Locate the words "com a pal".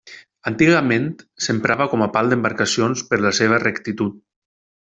1.91-2.33